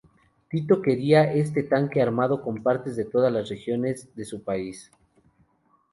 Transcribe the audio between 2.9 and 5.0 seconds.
de todas las regiones de su país.